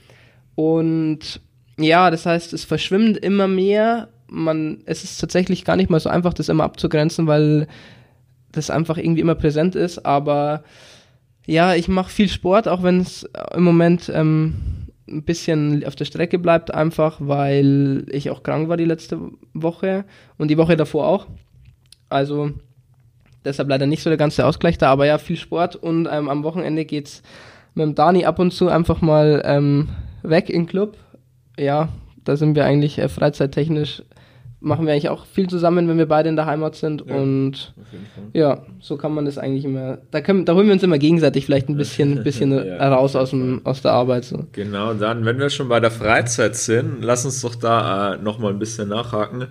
Und 0.54 1.40
ja, 1.78 2.10
das 2.10 2.26
heißt, 2.26 2.52
es 2.52 2.64
verschwimmt 2.64 3.18
immer 3.18 3.48
mehr. 3.48 4.08
Man, 4.28 4.78
es 4.86 5.04
ist 5.04 5.18
tatsächlich 5.18 5.64
gar 5.64 5.76
nicht 5.76 5.90
mal 5.90 6.00
so 6.00 6.08
einfach, 6.08 6.34
das 6.34 6.48
immer 6.48 6.64
abzugrenzen, 6.64 7.26
weil 7.26 7.66
das 8.52 8.70
einfach 8.70 8.98
irgendwie 8.98 9.20
immer 9.20 9.34
präsent 9.34 9.74
ist. 9.74 10.04
Aber 10.04 10.62
ja, 11.46 11.74
ich 11.74 11.88
mache 11.88 12.10
viel 12.10 12.28
Sport, 12.28 12.68
auch 12.68 12.82
wenn 12.82 13.00
es 13.00 13.28
im 13.54 13.64
Moment 13.64 14.10
ähm, 14.14 14.54
ein 15.08 15.24
bisschen 15.24 15.84
auf 15.84 15.96
der 15.96 16.04
Strecke 16.04 16.38
bleibt, 16.38 16.72
einfach 16.72 17.18
weil 17.20 18.06
ich 18.10 18.30
auch 18.30 18.42
krank 18.42 18.68
war 18.68 18.76
die 18.76 18.84
letzte 18.84 19.20
Woche 19.52 20.04
und 20.38 20.48
die 20.48 20.58
Woche 20.58 20.76
davor 20.76 21.06
auch. 21.08 21.26
Also 22.08 22.52
Deshalb 23.44 23.68
leider 23.68 23.86
nicht 23.86 24.02
so 24.02 24.10
der 24.10 24.16
ganze 24.16 24.46
Ausgleich 24.46 24.78
da, 24.78 24.90
aber 24.90 25.06
ja, 25.06 25.18
viel 25.18 25.36
Sport 25.36 25.76
und 25.76 26.08
ähm, 26.10 26.28
am 26.28 26.44
Wochenende 26.44 26.84
geht's 26.84 27.22
mit 27.74 27.84
dem 27.84 27.94
Dani 27.94 28.24
ab 28.24 28.38
und 28.38 28.52
zu 28.52 28.68
einfach 28.68 29.00
mal 29.00 29.42
ähm, 29.44 29.88
weg 30.22 30.48
in 30.48 30.62
den 30.62 30.66
Club. 30.66 30.96
Ja, 31.58 31.88
da 32.24 32.36
sind 32.36 32.54
wir 32.54 32.64
eigentlich 32.64 32.98
äh, 32.98 33.08
freizeittechnisch 33.08 34.02
machen 34.62 34.86
wir 34.86 34.92
eigentlich 34.92 35.08
auch 35.08 35.26
viel 35.26 35.48
zusammen, 35.48 35.88
wenn 35.88 35.98
wir 35.98 36.06
beide 36.06 36.28
in 36.28 36.36
der 36.36 36.46
Heimat 36.46 36.76
sind. 36.76 37.04
Ja, 37.06 37.16
und 37.16 37.74
ja, 38.32 38.62
so 38.80 38.96
kann 38.96 39.12
man 39.12 39.24
das 39.24 39.36
eigentlich 39.36 39.64
immer. 39.64 39.98
Da, 40.10 40.20
können, 40.20 40.44
da 40.44 40.54
holen 40.54 40.66
wir 40.66 40.72
uns 40.72 40.82
immer 40.82 40.98
gegenseitig 40.98 41.46
vielleicht 41.46 41.68
ein 41.68 41.76
bisschen, 41.76 42.22
bisschen 42.24 42.52
ja, 42.52 42.88
raus 42.88 43.16
aus, 43.16 43.30
dem, 43.30 43.60
aus 43.64 43.82
der 43.82 43.92
Arbeit. 43.92 44.24
So. 44.24 44.46
Genau, 44.52 44.94
dann, 44.94 45.24
wenn 45.24 45.38
wir 45.38 45.50
schon 45.50 45.68
bei 45.68 45.80
der 45.80 45.90
Freizeit 45.90 46.56
sind, 46.56 47.02
lass 47.02 47.24
uns 47.24 47.42
doch 47.42 47.56
da 47.56 48.14
äh, 48.14 48.18
nochmal 48.18 48.52
ein 48.52 48.58
bisschen 48.58 48.88
nachhaken. 48.88 49.48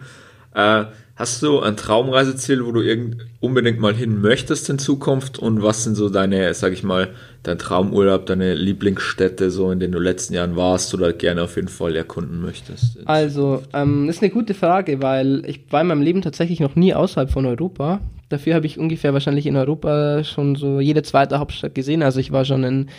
Äh, 0.56 0.86
Hast 1.22 1.44
du 1.44 1.60
ein 1.60 1.78
Traumreiseziel, 1.78 2.66
wo 2.66 2.72
du 2.72 2.82
irgend 2.82 3.18
unbedingt 3.42 3.80
mal 3.80 3.94
hin 3.94 4.22
möchtest 4.22 4.72
in 4.72 4.80
Zukunft? 4.80 5.38
Und 5.38 5.62
was 5.62 5.84
sind 5.84 5.94
so 5.94 6.10
deine, 6.10 6.52
sag 6.56 6.74
ich 6.74 6.82
mal, 6.82 7.10
dein 7.44 7.60
Traumurlaub, 7.60 8.26
deine 8.26 8.56
Lieblingsstädte, 8.56 9.52
so 9.52 9.70
in 9.70 9.80
denen 9.80 9.94
du 9.94 10.00
letzten 10.00 10.34
Jahren 10.34 10.56
warst 10.56 10.96
oder 10.96 11.14
gerne 11.14 11.44
auf 11.44 11.58
jeden 11.58 11.68
Fall 11.68 11.96
erkunden 11.96 12.42
möchtest? 12.42 12.98
Also, 13.06 13.62
ähm, 13.72 14.08
das 14.08 14.16
ist 14.16 14.24
eine 14.24 14.32
gute 14.32 14.56
Frage, 14.56 15.04
weil 15.04 15.44
ich 15.46 15.62
war 15.70 15.82
in 15.82 15.88
meinem 15.90 16.02
Leben 16.02 16.24
tatsächlich 16.24 16.60
noch 16.60 16.76
nie 16.76 16.96
außerhalb 16.96 17.30
von 17.30 17.46
Europa. 17.46 18.02
Dafür 18.30 18.56
habe 18.56 18.66
ich 18.66 18.80
ungefähr 18.80 19.14
wahrscheinlich 19.14 19.46
in 19.46 19.56
Europa 19.56 20.24
schon 20.24 20.56
so 20.56 20.80
jede 20.80 21.04
zweite 21.04 21.38
Hauptstadt 21.38 21.76
gesehen. 21.76 22.02
Also 22.02 22.20
ich 22.20 22.32
war 22.32 22.46
schon 22.46 22.64
in 22.64 22.90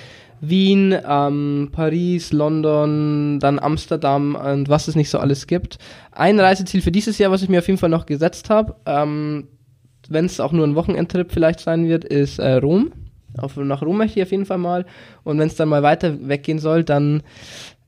Wien, 0.45 0.95
ähm, 1.09 1.69
Paris, 1.71 2.33
London, 2.33 3.39
dann 3.39 3.61
Amsterdam 3.61 4.35
und 4.35 4.69
was 4.69 4.89
es 4.89 4.97
nicht 4.97 5.09
so 5.09 5.19
alles 5.19 5.47
gibt. 5.47 5.79
Ein 6.11 6.41
Reiseziel 6.41 6.83
für 6.83 6.91
dieses 6.91 7.17
Jahr, 7.19 7.31
was 7.31 7.43
ich 7.43 7.49
mir 7.49 7.61
auf 7.61 7.69
jeden 7.69 7.79
Fall 7.79 7.89
noch 7.89 8.07
gesetzt 8.07 8.51
habe, 8.51 8.75
ähm, 8.85 9.47
wenn 10.09 10.25
es 10.25 10.41
auch 10.41 10.51
nur 10.51 10.67
ein 10.67 10.75
Wochenendtrip 10.75 11.31
vielleicht 11.31 11.61
sein 11.61 11.87
wird, 11.87 12.05
ist 12.05 12.41
äh, 12.41 12.55
Rom. 12.55 12.91
Auf, 13.39 13.57
nach 13.57 13.83
Rom 13.83 13.99
möchte 13.99 14.19
ich 14.19 14.27
auf 14.27 14.33
jeden 14.33 14.45
Fall 14.45 14.59
mal. 14.59 14.85
Und 15.23 15.39
wenn 15.39 15.47
es 15.47 15.55
dann 15.55 15.69
mal 15.69 15.85
weiter 15.85 16.29
weggehen 16.29 16.59
soll, 16.59 16.83
dann 16.83 17.23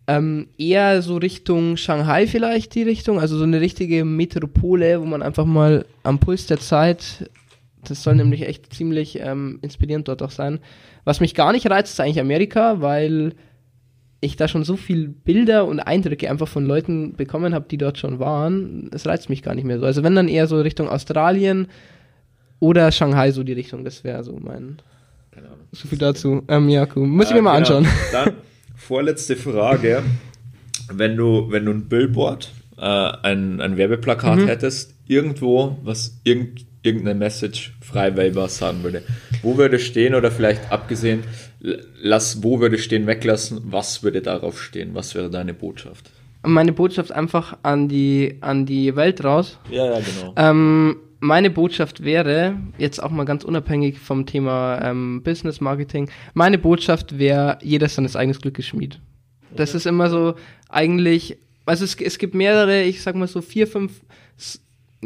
ähm, 0.06 0.46
eher 0.56 1.02
so 1.02 1.16
Richtung 1.16 1.76
Shanghai 1.76 2.28
vielleicht 2.28 2.76
die 2.76 2.84
Richtung, 2.84 3.18
also 3.18 3.36
so 3.36 3.44
eine 3.44 3.60
richtige 3.60 4.04
Metropole, 4.04 5.00
wo 5.00 5.04
man 5.06 5.22
einfach 5.22 5.44
mal 5.44 5.86
am 6.04 6.20
Puls 6.20 6.46
der 6.46 6.60
Zeit, 6.60 7.28
das 7.90 8.02
soll 8.02 8.14
nämlich 8.14 8.42
echt 8.42 8.72
ziemlich 8.72 9.20
ähm, 9.20 9.58
inspirierend 9.62 10.08
dort 10.08 10.22
auch 10.22 10.30
sein, 10.30 10.60
was 11.04 11.20
mich 11.20 11.34
gar 11.34 11.52
nicht 11.52 11.68
reizt, 11.68 11.92
ist 11.92 12.00
eigentlich 12.00 12.20
Amerika, 12.20 12.80
weil 12.80 13.34
ich 14.20 14.36
da 14.36 14.48
schon 14.48 14.64
so 14.64 14.76
viel 14.76 15.08
Bilder 15.08 15.66
und 15.66 15.80
Eindrücke 15.80 16.30
einfach 16.30 16.48
von 16.48 16.64
Leuten 16.64 17.14
bekommen 17.14 17.54
habe, 17.54 17.66
die 17.70 17.76
dort 17.76 17.98
schon 17.98 18.18
waren. 18.18 18.90
Es 18.92 19.06
reizt 19.06 19.28
mich 19.28 19.42
gar 19.42 19.54
nicht 19.54 19.64
mehr 19.64 19.78
so. 19.78 19.86
Also 19.86 20.02
wenn 20.02 20.14
dann 20.14 20.28
eher 20.28 20.46
so 20.46 20.60
Richtung 20.60 20.88
Australien 20.88 21.68
oder 22.58 22.90
Shanghai 22.90 23.30
so 23.30 23.42
die 23.42 23.52
Richtung, 23.52 23.84
das 23.84 24.02
wäre 24.02 24.24
so 24.24 24.38
mein. 24.40 24.78
Genau. 25.32 25.50
So 25.72 25.88
viel 25.88 25.98
dazu. 25.98 26.42
Ähm, 26.48 26.68
ja, 26.68 26.86
cool. 26.96 27.06
Muss 27.06 27.28
ich 27.28 27.34
mir 27.34 27.42
mal 27.42 27.62
genau. 27.62 27.76
anschauen. 27.78 27.94
Dann 28.12 28.34
vorletzte 28.76 29.36
Frage. 29.36 30.02
Wenn 30.92 31.16
du, 31.16 31.50
wenn 31.50 31.64
du 31.64 31.72
ein 31.72 31.88
Billboard, 31.88 32.50
äh, 32.78 32.82
ein, 32.82 33.60
ein 33.60 33.76
Werbeplakat 33.76 34.38
mhm. 34.38 34.46
hättest, 34.46 34.94
irgendwo, 35.06 35.78
was 35.82 36.20
irgend, 36.24 36.66
irgendeine 36.84 37.18
Message 37.18 37.72
frei 37.80 38.16
wählbar 38.16 38.48
sagen 38.48 38.82
würde. 38.82 39.02
Wo 39.42 39.56
würde 39.56 39.78
stehen 39.78 40.14
oder 40.14 40.30
vielleicht 40.30 40.70
abgesehen, 40.70 41.24
lass, 42.00 42.42
wo 42.42 42.60
würde 42.60 42.78
stehen, 42.78 43.06
weglassen, 43.06 43.60
was 43.64 44.02
würde 44.02 44.20
darauf 44.22 44.62
stehen? 44.62 44.94
Was 44.94 45.14
wäre 45.14 45.30
deine 45.30 45.54
Botschaft? 45.54 46.10
Meine 46.42 46.72
Botschaft 46.72 47.10
einfach 47.10 47.56
an 47.62 47.88
die, 47.88 48.36
an 48.42 48.66
die 48.66 48.94
Welt 48.96 49.24
raus. 49.24 49.58
Ja, 49.70 49.86
ja, 49.86 50.00
genau. 50.00 50.34
Ähm, 50.36 50.96
meine 51.20 51.48
Botschaft 51.48 52.04
wäre, 52.04 52.58
jetzt 52.76 53.02
auch 53.02 53.10
mal 53.10 53.24
ganz 53.24 53.44
unabhängig 53.44 53.98
vom 53.98 54.26
Thema 54.26 54.78
ähm, 54.82 55.22
Business 55.22 55.62
Marketing, 55.62 56.10
meine 56.34 56.58
Botschaft 56.58 57.18
wäre, 57.18 57.58
jeder 57.62 57.88
seines 57.88 58.14
eigenes 58.14 58.42
Glückes 58.42 58.66
Schmied. 58.66 59.00
Das 59.56 59.72
ja. 59.72 59.78
ist 59.78 59.86
immer 59.86 60.10
so 60.10 60.34
eigentlich, 60.68 61.38
also 61.64 61.84
es, 61.84 61.94
es 61.94 62.18
gibt 62.18 62.34
mehrere, 62.34 62.82
ich 62.82 63.00
sag 63.00 63.14
mal 63.14 63.26
so 63.26 63.40
vier, 63.40 63.66
fünf 63.66 64.02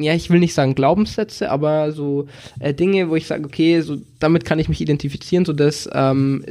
ja, 0.03 0.15
ich 0.15 0.31
will 0.31 0.41
nicht 0.41 0.55
sagen 0.55 0.75
Glaubenssätze, 0.75 1.51
aber 1.51 1.93
so 1.93 2.27
äh, 2.61 2.75
Dinge, 2.75 3.11
wo 3.11 3.17
ich 3.17 3.27
sage, 3.27 3.45
okay, 3.45 3.81
so 3.81 3.97
damit 4.19 4.45
kann 4.45 4.59
ich 4.59 4.69
mich 4.69 4.81
identifizieren, 4.81 5.45
so 5.45 5.53
dass, 5.53 5.89
ähm, 5.93 6.45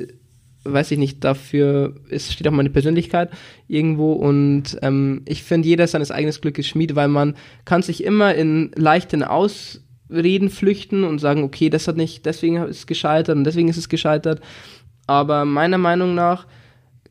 weiß 0.63 0.92
ich 0.92 0.98
nicht, 0.98 1.24
dafür 1.24 1.96
ist, 2.10 2.34
steht 2.34 2.48
auch 2.48 2.51
meine 2.51 2.70
Persönlichkeit 2.70 3.32
irgendwo 3.68 4.13
und 4.13 4.77
ähm, 4.82 5.22
ich 5.25 5.44
finde, 5.44 5.68
jeder 5.68 5.88
seines 5.88 6.12
eigenen 6.12 6.36
Glückes 6.39 6.68
Schmied, 6.68 6.96
weil 6.96 7.08
man 7.08 7.36
kann 7.66 7.82
sich 7.82 8.04
immer 8.04 8.36
in 8.36 8.72
leichten 8.75 9.24
Ausreden 9.24 10.50
flüchten 10.50 11.04
und 11.04 11.20
sagen, 11.20 11.44
okay, 11.44 11.70
das 11.70 11.88
hat 11.88 11.98
nicht, 11.98 12.25
deswegen 12.25 12.58
ist 12.58 12.77
es 12.77 12.88
gescheitert 12.88 13.38
und 13.38 13.44
deswegen 13.44 13.70
ist 13.70 13.77
es 13.77 13.89
gescheitert. 13.89 14.42
Aber 15.08 15.46
meiner 15.46 15.77
Meinung 15.77 16.16
nach 16.16 16.48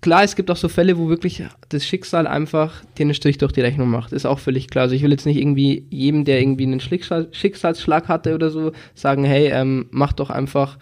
klar, 0.01 0.25
es 0.25 0.37
gibt 0.37 0.51
auch 0.51 0.57
so 0.57 0.69
Fälle, 0.69 0.99
wo 0.99 1.09
wirklich 1.09 1.43
das 1.69 1.85
Schicksal 1.85 2.27
einfach 2.27 2.83
einen 2.99 3.15
Strich 3.15 3.39
durch 3.39 3.53
die 3.53 3.61
Rechnung 3.61 3.89
macht. 3.89 4.13
Ist 4.13 4.27
auch 4.27 4.39
völlig 4.39 4.69
klar. 4.69 4.85
Also 4.85 4.95
ich 4.95 5.03
will 5.03 5.11
jetzt 5.11 5.27
nicht 5.27 5.39
irgendwie 5.39 5.87
jedem, 5.91 6.25
der 6.25 6.41
irgendwie 6.41 6.65
einen 6.65 6.81
Schicksalsschlag 6.81 8.09
hatte 8.09 8.35
oder 8.35 8.51
so, 8.51 8.73
sagen, 8.95 9.25
hey, 9.25 9.51
ähm, 9.53 9.87
mach 9.91 10.13
doch 10.13 10.31
einfach, 10.31 10.79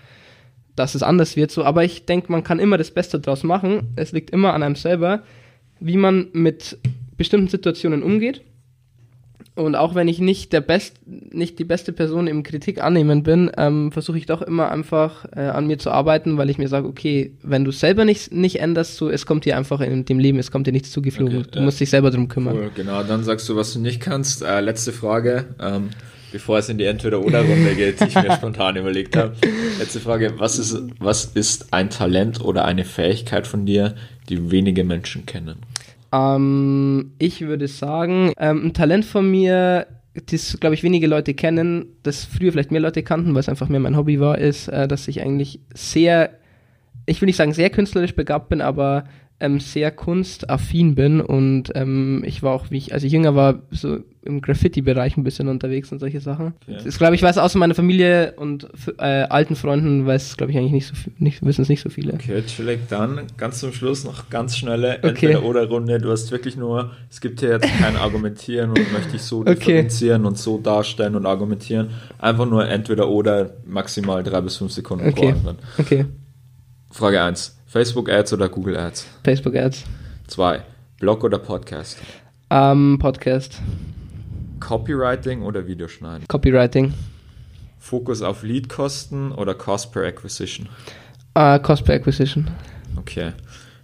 dass 0.77 0.95
es 0.95 1.03
anders 1.03 1.37
wird. 1.37 1.51
So, 1.51 1.65
aber 1.65 1.85
ich 1.85 2.07
denke, 2.07 2.31
man 2.33 2.45
kann 2.45 2.59
immer 2.59 2.79
das 2.79 2.91
Beste 2.91 3.21
draus 3.21 3.43
machen. 3.43 3.93
Es 3.97 4.13
liegt 4.13 4.31
immer 4.31 4.55
an 4.55 4.63
einem 4.63 4.77
selber, 4.77 5.23
wie 5.81 5.97
man 5.97 6.29
mit 6.33 6.79
bestimmten 7.17 7.49
Situationen 7.49 8.03
umgeht 8.03 8.43
und 9.57 9.77
auch 9.77 9.95
wenn 9.95 10.09
ich 10.09 10.19
nicht 10.19 10.53
der 10.53 10.61
Best, 10.61 10.97
nicht 11.07 11.61
die 11.61 11.65
beste 11.65 11.93
Person 11.93 12.27
im 12.27 12.43
Kritik 12.43 12.83
annehmen 12.83 13.23
bin, 13.23 13.53
ähm, 13.57 13.93
versuche 13.93 14.19
ich 14.19 14.27
doch 14.27 14.43
immer 14.43 14.71
einfach 14.71 15.27
äh, 15.37 15.41
an 15.41 15.69
mir 15.69 15.79
zu 15.79 15.91
arbeiten, 15.93 16.37
weil 16.37 16.51
ich 16.51 16.59
mir 16.59 16.69
sage, 16.69 16.89
okay, 16.89 17.33
wenn 17.43 17.65
du 17.65 17.71
selber 17.71 18.05
nicht, 18.05 18.33
nicht 18.33 18.61
änderst, 18.61 18.97
so, 18.97 19.09
es 19.09 19.27
kommt 19.27 19.45
dir 19.45 19.57
einfach 19.57 19.81
in 19.81 20.05
dem 20.05 20.19
Leben, 20.19 20.41
es 20.41 20.51
kommt 20.51 20.67
dir 20.67 20.73
nichts 20.73 20.91
zugeflogen. 20.91 21.39
Okay, 21.39 21.49
du 21.53 21.59
ja. 21.61 21.65
musst 21.65 21.79
dich 21.79 21.91
selber 21.91 22.11
drum 22.11 22.27
kümmern. 22.27 22.57
Cool, 22.57 22.71
genau, 22.75 23.05
dann 23.05 23.23
sagst 23.23 23.49
du, 23.49 23.55
was 23.55 23.73
du 23.73 23.79
nicht 23.79 24.01
kannst. 24.01 24.43
Äh, 24.43 24.61
letzte 24.61 24.93
Frage, 24.93 25.45
ähm, 25.61 25.91
bevor 26.33 26.59
es 26.59 26.69
in 26.69 26.79
die 26.79 26.85
Entweder-Oder-Runde 26.87 27.77
geht, 27.77 28.01
die 28.01 28.09
ich 28.09 28.15
mir 28.17 28.33
spontan 28.37 28.75
überlegt 28.75 29.15
habe. 29.17 29.37
Letzte 29.79 30.01
Frage, 30.01 30.35
was 30.39 30.59
ist, 30.59 30.77
was 30.99 31.27
ist 31.27 31.73
ein 31.73 31.91
Talent 31.91 32.41
oder 32.41 32.65
eine 32.65 32.85
Fähigkeit 32.85 33.47
von 33.47 33.67
dir, 33.67 33.95
die 34.29 34.51
wenige 34.51 34.83
Menschen 34.83 35.27
kennen? 35.27 35.59
Ähm, 36.15 37.13
ich 37.19 37.41
würde 37.41 37.67
sagen, 37.67 38.33
ähm, 38.39 38.67
ein 38.67 38.73
Talent 38.73 39.05
von 39.05 39.29
mir, 39.29 39.87
das 40.27 40.59
glaube 40.61 40.75
ich 40.75 40.85
wenige 40.85 41.09
Leute 41.09 41.35
kennen, 41.35 41.87
das 42.05 42.25
früher 42.25 42.53
vielleicht 42.53 42.71
mehr 42.71 42.81
Leute 42.81 43.03
kannten, 43.03 43.35
weil 43.35 43.41
es 43.41 43.49
einfach 43.49 43.69
mehr 43.69 43.81
mein 43.81 43.97
Hobby 43.97 44.21
war, 44.21 44.39
ist, 44.39 44.69
äh, 44.69 44.87
dass 44.87 45.09
ich 45.09 45.21
eigentlich 45.23 45.61
sehr, 45.75 46.31
ich 47.07 47.21
will 47.21 47.27
nicht 47.27 47.37
sagen 47.37 47.53
sehr 47.53 47.71
künstlerisch 47.71 48.15
begabt 48.15 48.49
bin, 48.49 48.61
aber 48.61 49.05
ähm, 49.41 49.61
sehr 49.61 49.91
kunstaffin 49.91 50.95
bin 50.95 51.21
und 51.21 51.73
ähm, 51.75 52.23
ich 52.25 52.43
war 52.43 52.53
auch, 52.53 52.71
wie 52.71 52.79
ich, 52.79 52.95
als 52.95 53.03
ich 53.03 53.13
jünger 53.13 53.35
war, 53.35 53.63
so 53.71 53.99
im 54.23 54.41
Graffiti-Bereich 54.41 55.17
ein 55.17 55.25
bisschen 55.25 55.49
unterwegs 55.49 55.93
und 55.93 55.99
solche 55.99 56.21
Sachen. 56.21 56.55
Okay. 56.67 56.79
Das 56.85 56.99
glaube 56.99 57.15
ich, 57.15 57.23
weiß 57.23 57.37
außer 57.37 57.59
meiner 57.59 57.75
Familie 57.75 58.35
und 58.37 58.69
äh, 58.99 59.03
alten 59.03 59.57
Freunden 59.57 60.07
weiß, 60.07 60.37
glaube 60.37 60.53
ich, 60.53 60.59
eigentlich 60.59 60.73
nicht 60.73 60.87
so 60.87 60.95
nicht, 61.19 61.45
wissen 61.45 61.63
es 61.63 61.69
nicht 61.69 61.83
so 61.83 61.91
viele. 61.91 62.15
Okay, 62.15 62.43
chillig. 62.47 62.81
Dann 62.89 63.23
ganz 63.37 63.61
zum 63.61 63.73
Schluss 63.73 64.05
noch 64.05 64.31
ganz 64.31 64.57
schnelle 64.57 64.99
Entweder-Oder-Runde. 65.03 65.99
Du 65.99 66.11
hast 66.11 66.31
wirklich 66.31 66.57
nur, 66.57 66.93
es 67.11 67.21
gibt 67.21 67.41
hier 67.41 67.51
jetzt 67.51 67.69
kein 67.79 67.97
Argumentieren 67.97 68.71
und 68.71 68.93
möchte 68.93 69.17
ich 69.17 69.23
so 69.23 69.41
okay. 69.41 69.57
differenzieren 69.57 70.25
und 70.25 70.39
so 70.39 70.59
darstellen 70.59 71.17
und 71.17 71.27
argumentieren. 71.27 71.91
Einfach 72.19 72.49
nur 72.49 72.67
Entweder-Oder, 72.67 73.51
maximal 73.67 74.23
drei 74.23 74.41
bis 74.41 74.57
fünf 74.57 74.73
Sekunden 74.73 75.09
okay. 75.09 75.33
Antwort. 75.33 75.57
Okay. 75.77 76.07
Frage 76.95 77.21
1. 77.21 77.59
Facebook 77.67 78.09
Ads 78.09 78.35
oder 78.35 78.49
Google 78.49 78.77
Ads? 78.77 79.05
Facebook 79.25 79.57
Ads. 79.57 79.83
2. 80.29 80.63
Blog 81.01 81.25
oder 81.25 81.39
Podcast? 81.41 81.99
Ähm, 82.51 83.01
Podcast. 83.01 83.61
Copywriting 84.61 85.43
oder 85.43 85.67
Videoschneiden? 85.67 86.29
Copywriting. 86.29 86.95
Fokus 87.81 88.23
auf 88.23 88.45
Leadkosten 88.45 89.33
oder 89.33 89.55
Cost 89.57 89.91
per 89.93 90.05
Acquisition? 90.05 90.69
Uh, 91.37 91.59
Cost 91.59 91.85
per 91.85 91.97
Acquisition. 91.97 92.49
Okay. 92.97 93.33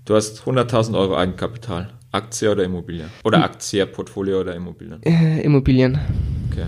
Du 0.05 0.15
hast 0.15 0.43
100.000 0.43 0.97
Euro 0.97 1.17
Eigenkapital. 1.17 1.89
Aktie 2.13 2.49
oder 2.49 2.63
Immobilie? 2.63 3.07
Oder 3.25 3.39
hm. 3.39 3.45
Aktie, 3.45 3.85
Portfolio 3.87 4.43
oder 4.43 4.55
Immobilien? 4.55 5.03
Äh, 5.03 5.41
Immobilien. 5.41 5.99
Okay. 6.53 6.67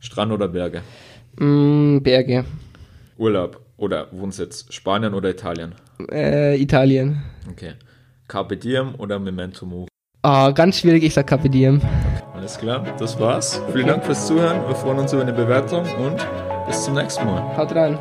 Strand 0.00 0.32
oder 0.32 0.48
Berge? 0.48 0.82
Mm, 1.38 1.98
Berge. 1.98 2.44
Urlaub 3.16 3.63
oder 3.76 4.08
Wohnsitz? 4.12 4.66
Spanien 4.70 5.14
oder 5.14 5.30
Italien? 5.30 5.74
Äh, 6.10 6.60
Italien. 6.60 7.22
Okay. 7.50 7.74
Carpe 8.28 8.56
Diem 8.56 8.94
oder 8.96 9.18
Memento 9.18 9.66
Mori? 9.66 9.88
Ah, 10.22 10.48
oh, 10.48 10.54
ganz 10.54 10.78
schwierig, 10.78 11.04
ich 11.04 11.12
sag 11.12 11.26
Carpe 11.26 11.50
Diem. 11.50 11.80
Alles 12.34 12.58
klar, 12.58 12.84
das 12.98 13.18
war's. 13.20 13.60
Vielen 13.72 13.88
Dank 13.88 14.04
fürs 14.04 14.26
Zuhören. 14.26 14.66
Wir 14.66 14.74
freuen 14.74 14.98
uns 14.98 15.12
über 15.12 15.22
eine 15.22 15.32
Bewertung 15.32 15.84
und 15.96 16.26
bis 16.66 16.82
zum 16.84 16.94
nächsten 16.94 17.24
Mal. 17.24 17.56
Haut 17.56 17.74
rein. 17.74 17.98